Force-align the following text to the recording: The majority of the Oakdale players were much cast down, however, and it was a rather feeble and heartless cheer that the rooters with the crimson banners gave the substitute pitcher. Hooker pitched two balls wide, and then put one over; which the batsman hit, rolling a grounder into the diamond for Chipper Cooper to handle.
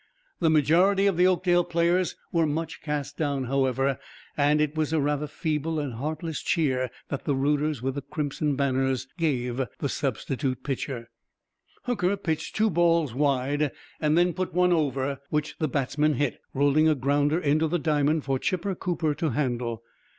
The 0.39 0.49
majority 0.49 1.05
of 1.05 1.15
the 1.15 1.27
Oakdale 1.27 1.63
players 1.63 2.15
were 2.31 2.47
much 2.47 2.81
cast 2.81 3.17
down, 3.17 3.43
however, 3.43 3.99
and 4.35 4.59
it 4.59 4.73
was 4.75 4.91
a 4.91 4.99
rather 4.99 5.27
feeble 5.27 5.79
and 5.79 5.93
heartless 5.93 6.41
cheer 6.41 6.89
that 7.09 7.25
the 7.25 7.35
rooters 7.35 7.83
with 7.83 7.93
the 7.93 8.01
crimson 8.01 8.55
banners 8.55 9.07
gave 9.19 9.61
the 9.77 9.89
substitute 9.89 10.63
pitcher. 10.63 11.11
Hooker 11.83 12.17
pitched 12.17 12.55
two 12.55 12.71
balls 12.71 13.13
wide, 13.13 13.71
and 13.99 14.17
then 14.17 14.33
put 14.33 14.55
one 14.55 14.73
over; 14.73 15.19
which 15.29 15.55
the 15.59 15.67
batsman 15.67 16.15
hit, 16.15 16.39
rolling 16.55 16.89
a 16.89 16.95
grounder 16.95 17.37
into 17.37 17.67
the 17.67 17.77
diamond 17.77 18.23
for 18.23 18.39
Chipper 18.39 18.73
Cooper 18.73 19.13
to 19.13 19.29
handle. 19.29 19.83